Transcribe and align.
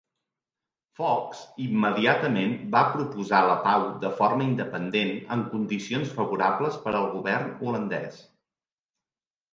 Fox 0.99 1.41
immediatament 1.65 2.55
va 2.77 2.81
proposar 2.95 3.41
la 3.49 3.59
pau 3.67 3.85
de 4.05 4.11
forma 4.21 4.47
independent 4.47 5.13
en 5.37 5.45
condicions 5.53 6.17
favorables 6.19 6.81
per 6.87 6.95
al 7.03 7.07
govern 7.19 7.53
holandès. 7.67 8.19